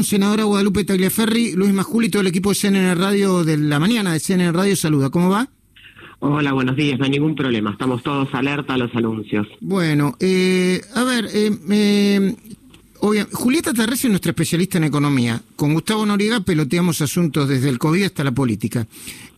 [0.00, 4.12] Senadora Guadalupe Tagliaferri, Luis Majuli y todo el equipo de CNN Radio de la mañana
[4.12, 5.10] de CNN Radio saluda.
[5.10, 5.48] ¿Cómo va?
[6.20, 9.48] Hola, buenos días, no hay ningún problema, estamos todos alerta a los anuncios.
[9.60, 12.36] Bueno, eh, a ver, eh, eh,
[13.32, 15.42] Julieta Terres es nuestra especialista en economía.
[15.56, 18.86] Con Gustavo Noriega peloteamos asuntos desde el COVID hasta la política.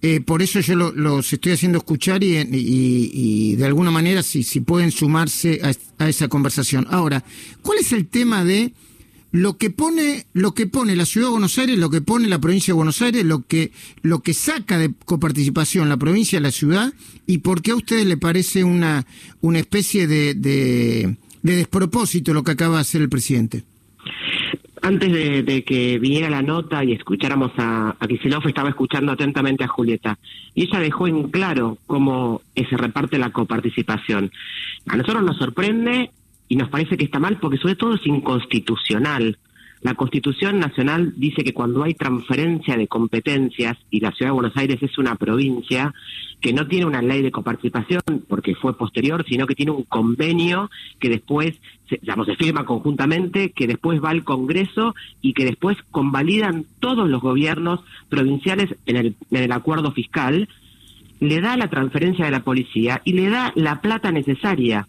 [0.02, 4.90] Eh, por eso yo los estoy haciendo escuchar y, de alguna manera si, si pueden
[4.90, 5.62] sumarse
[5.98, 6.86] a esa conversación.
[6.90, 7.24] Ahora,
[7.62, 8.74] ¿cuál es el tema de
[9.32, 12.40] lo que pone, lo que pone la ciudad de Buenos Aires, lo que pone la
[12.40, 13.70] provincia de Buenos Aires, lo que,
[14.02, 16.92] lo que saca de coparticipación la provincia de la ciudad,
[17.26, 19.06] y por qué a ustedes le parece una,
[19.40, 23.64] una especie de, de, despropósito lo que acaba de hacer el presidente.
[24.82, 28.06] Antes de, que viniera la nota y escucháramos a, a
[28.48, 30.18] estaba escuchando atentamente a Julieta.
[30.54, 34.32] Y ella dejó en claro cómo se reparte la coparticipación.
[34.86, 36.10] A nosotros nos sorprende
[36.50, 39.38] y nos parece que está mal porque sobre todo es inconstitucional.
[39.82, 44.56] La Constitución Nacional dice que cuando hay transferencia de competencias y la Ciudad de Buenos
[44.56, 45.94] Aires es una provincia
[46.40, 50.70] que no tiene una ley de coparticipación porque fue posterior, sino que tiene un convenio
[50.98, 51.54] que después
[51.88, 57.08] se, digamos, se firma conjuntamente, que después va al Congreso y que después convalidan todos
[57.08, 60.48] los gobiernos provinciales en el, en el acuerdo fiscal,
[61.20, 64.88] le da la transferencia de la policía y le da la plata necesaria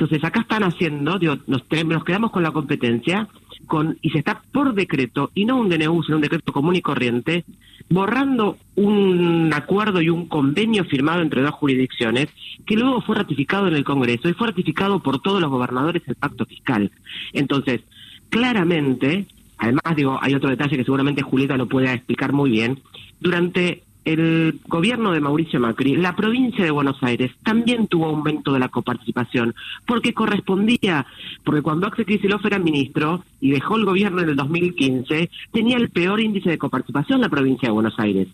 [0.00, 3.28] entonces acá están haciendo, digo, nos, quedamos con la competencia
[3.66, 6.80] con y se está por decreto, y no un DNU, sino un decreto común y
[6.80, 7.44] corriente,
[7.90, 12.28] borrando un acuerdo y un convenio firmado entre dos jurisdicciones,
[12.64, 16.14] que luego fue ratificado en el Congreso y fue ratificado por todos los gobernadores el
[16.14, 16.90] pacto fiscal.
[17.34, 17.82] Entonces,
[18.30, 19.26] claramente,
[19.58, 22.80] además digo, hay otro detalle que seguramente Julieta lo puede explicar muy bien,
[23.20, 28.58] durante el gobierno de Mauricio Macri, la provincia de Buenos Aires también tuvo aumento de
[28.58, 29.54] la coparticipación,
[29.86, 31.06] porque correspondía,
[31.44, 35.90] porque cuando Axel Kicillof era ministro y dejó el gobierno en el 2015, tenía el
[35.90, 38.28] peor índice de coparticipación la provincia de Buenos Aires.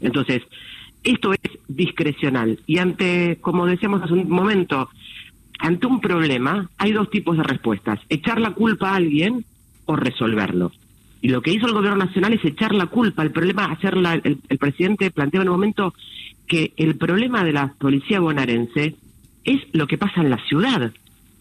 [0.00, 0.42] Entonces,
[1.02, 2.58] esto es discrecional.
[2.66, 4.88] Y ante, como decíamos hace un momento,
[5.58, 9.44] ante un problema hay dos tipos de respuestas, echar la culpa a alguien
[9.84, 10.72] o resolverlo.
[11.20, 13.22] Y lo que hizo el gobierno nacional es echar la culpa.
[13.22, 15.94] El problema, hacerla, el, presidente planteaba en un momento
[16.46, 18.94] que el problema de la policía bonaerense
[19.44, 20.92] es lo que pasa en la ciudad.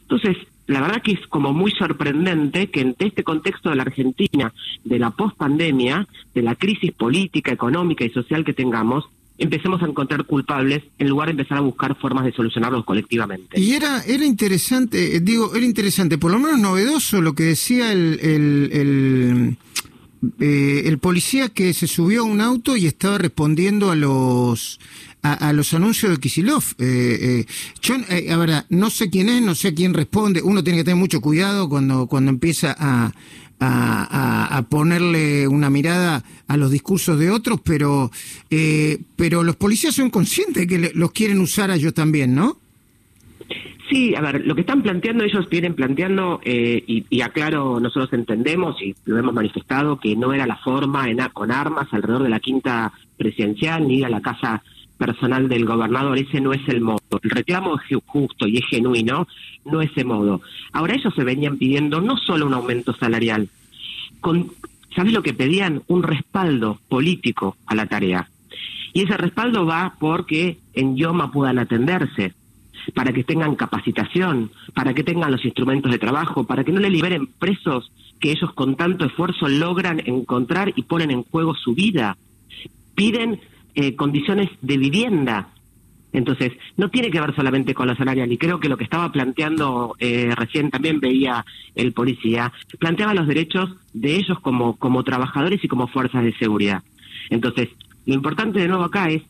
[0.03, 0.37] Entonces,
[0.67, 4.53] la verdad que es como muy sorprendente que en este contexto de la Argentina,
[4.83, 9.05] de la pospandemia, de la crisis política, económica y social que tengamos,
[9.37, 13.59] empecemos a encontrar culpables en lugar de empezar a buscar formas de solucionarlos colectivamente.
[13.59, 17.91] Y era era interesante, eh, digo, era interesante, por lo menos novedoso lo que decía
[17.91, 19.57] el, el
[20.39, 24.79] eh, el policía que se subió a un auto y estaba respondiendo a los
[25.21, 26.63] a, los anuncios de Kisilov.
[26.77, 27.45] Eh, eh,
[27.81, 30.41] yo, eh, no sé quién es, no sé quién responde.
[30.43, 33.11] Uno tiene que tener mucho cuidado cuando, cuando empieza a,
[33.59, 38.11] a, ponerle una mirada a los discursos de otros, pero,
[38.49, 42.59] eh, pero los policías son conscientes que los quieren usar a ellos también, ¿no?
[43.95, 48.75] Sí, a ver, lo que están planteando ellos vienen planteando, eh, y, aclaro, nosotros entendemos
[48.81, 52.41] y lo hemos manifestado, que no era la forma en, con armas alrededor de la
[52.41, 54.61] quinta presidencial ni a la casa
[54.97, 56.99] personal del gobernador, ese no es el modo.
[57.21, 59.29] El reclamo es justo y es genuino,
[59.63, 60.41] no es ese modo.
[60.73, 63.47] Ahora ellos se venían pidiendo no solo un aumento salarial,
[64.19, 64.51] con,
[64.93, 65.83] ¿sabes lo que pedían?
[65.87, 68.27] Un respaldo político a la tarea.
[68.91, 72.33] Y ese respaldo va porque en Yoma puedan atenderse
[72.93, 76.89] para que tengan capacitación, para que tengan los instrumentos de trabajo, para que no le
[76.89, 82.17] liberen presos que ellos con tanto esfuerzo logran encontrar y ponen en juego su vida.
[82.95, 83.39] Piden
[83.75, 85.49] eh, condiciones de vivienda.
[86.13, 89.11] Entonces, no tiene que ver solamente con la salarial, y creo que lo que estaba
[89.11, 91.45] planteando eh, recién también veía
[91.75, 96.83] el policía, planteaba los derechos de ellos como, como trabajadores y como fuerzas de seguridad.
[97.29, 97.69] Entonces,
[98.05, 99.23] lo importante de nuevo acá es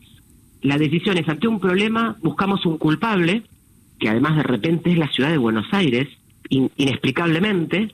[0.65, 3.43] la decisión es ante un problema, buscamos un culpable,
[3.99, 6.09] que además de repente es la ciudad de Buenos Aires,
[6.49, 7.93] inexplicablemente,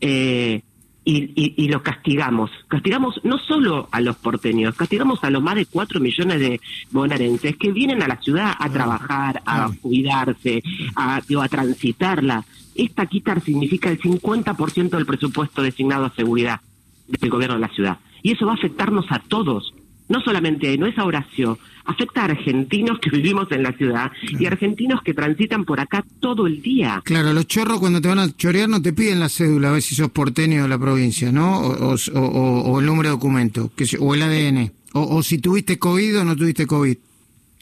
[0.00, 0.62] eh,
[1.04, 2.50] y, y, lo castigamos.
[2.68, 6.60] Castigamos no solo a los porteños, castigamos a los más de cuatro millones de
[6.90, 10.62] bonaerenses que vienen a la ciudad a trabajar, a cuidarse,
[10.96, 12.44] a, a transitarla.
[12.74, 16.60] Esta quitar significa el 50% del presupuesto designado a seguridad
[17.06, 17.98] del gobierno de la ciudad.
[18.22, 19.72] Y eso va a afectarnos a todos
[20.08, 24.44] no solamente no es a Horacio, afecta a argentinos que vivimos en la ciudad y
[24.44, 27.00] argentinos que transitan por acá todo el día.
[27.04, 29.82] Claro, los chorros cuando te van a chorear no te piden la cédula a ver
[29.82, 31.60] si sos porteño de la provincia, ¿no?
[31.60, 36.36] O, el número de documento, que, o el ADN, o, si tuviste COVID o no
[36.36, 36.96] tuviste COVID.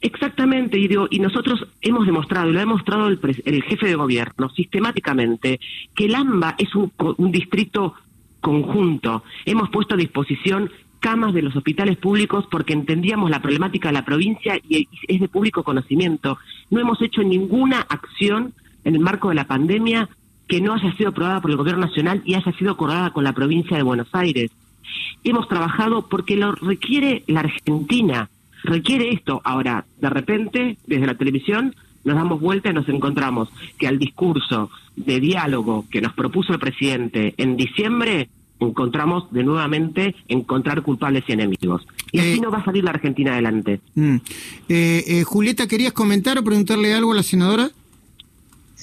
[0.02, 4.50] Exactamente, y, digo, y nosotros hemos demostrado, y lo ha demostrado el, jefe de gobierno
[4.50, 5.60] sistemáticamente,
[5.94, 7.94] que el AMBA es un, un distrito
[8.40, 9.22] conjunto.
[9.44, 10.70] Hemos puesto a disposición
[11.06, 15.28] camas de los hospitales públicos porque entendíamos la problemática de la provincia y es de
[15.28, 16.36] público conocimiento.
[16.68, 20.08] No hemos hecho ninguna acción en el marco de la pandemia
[20.48, 23.34] que no haya sido aprobada por el Gobierno Nacional y haya sido acordada con la
[23.34, 24.50] provincia de Buenos Aires.
[25.22, 28.28] Hemos trabajado porque lo requiere la Argentina,
[28.64, 29.40] requiere esto.
[29.44, 33.48] Ahora, de repente, desde la televisión, nos damos vuelta y nos encontramos
[33.78, 38.28] que al discurso de diálogo que nos propuso el presidente en diciembre,
[38.60, 41.86] encontramos de nuevamente encontrar culpables y enemigos.
[42.12, 43.80] Y así eh, no va a salir la Argentina adelante.
[43.94, 44.16] Mm.
[44.68, 47.70] Eh, eh, Julieta, ¿querías comentar o preguntarle algo a la senadora?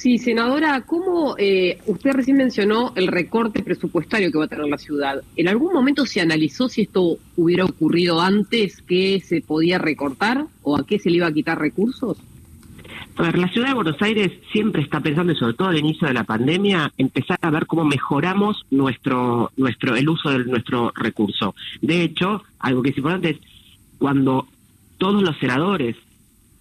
[0.03, 4.77] Sí, senadora, ¿cómo eh, usted recién mencionó el recorte presupuestario que va a tener la
[4.77, 5.21] ciudad?
[5.37, 10.75] ¿En algún momento se analizó si esto hubiera ocurrido antes, que se podía recortar o
[10.75, 12.17] a qué se le iba a quitar recursos?
[13.15, 16.07] A ver, la ciudad de Buenos Aires siempre está pensando, y sobre todo al inicio
[16.07, 21.53] de la pandemia, empezar a ver cómo mejoramos nuestro, nuestro, el uso de nuestro recurso.
[21.81, 23.37] De hecho, algo que es importante es
[23.99, 24.47] cuando
[24.97, 25.95] todos los senadores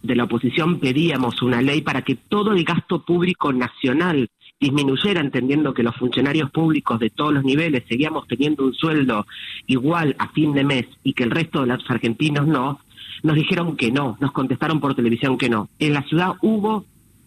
[0.03, 4.29] de la oposición pedíamos una ley para que todo el gasto público nacional
[4.61, 9.27] disminuyera, entendiendo que los funcionarios públicos de todos los niveles seguíamos teniendo un sueldo
[9.67, 12.81] igual a fin de mes y que el resto de los argentinos no,
[13.23, 15.69] nos dijeron que no, nos contestaron por televisión que no.
[15.79, 16.85] En la ciudad hubo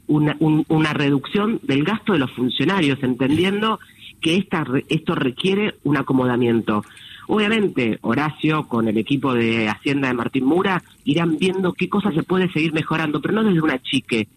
[0.07, 3.79] una, reducción del gasto de los funcionarios, entendiendo
[4.21, 6.83] que esta, esto requiere un acomodamiento.
[7.27, 12.23] Obviamente, Horacio, con el equipo de Hacienda de Martín Mura, irán viendo qué cosas se
[12.23, 14.27] puede seguir mejorando, pero no desde una chique.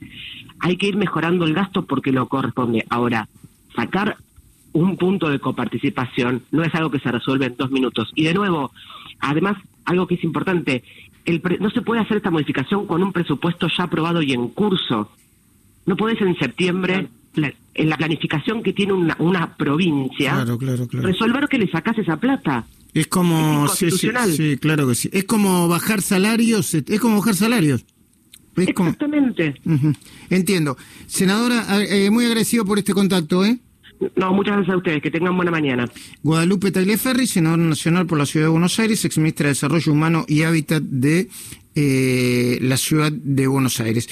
[0.61, 2.87] Hay que ir mejorando el gasto porque lo corresponde.
[2.89, 3.29] Ahora,
[3.77, 4.17] sacar
[4.73, 8.11] un punto de coparticipación no es algo que se resuelve en dos minutos.
[8.15, 8.73] Y de nuevo,
[9.21, 10.83] además, algo que es importante,
[11.29, 15.11] el no se puede hacer esta modificación con un presupuesto ya aprobado y en curso.
[15.87, 17.09] No puedes en septiembre
[17.75, 20.45] en la planificación que tiene una, una provincia,
[20.91, 22.67] resolver que le sacas esa plata.
[22.95, 25.11] Es como, sí, sí, claro que sí.
[25.13, 27.85] Es como bajar salarios, es como bajar salarios.
[28.57, 29.55] Exactamente.
[30.31, 30.77] Entiendo.
[31.07, 33.59] Senadora, eh, muy agradecido por este contacto, ¿eh?
[34.17, 35.03] No, muchas gracias a ustedes.
[35.03, 35.89] Que tengan buena mañana.
[36.23, 40.43] Guadalupe Tagliaferri, senadora nacional por la Ciudad de Buenos Aires, exministra de Desarrollo Humano y
[40.43, 41.29] Hábitat de
[41.75, 44.09] eh, la Ciudad de Buenos Aires.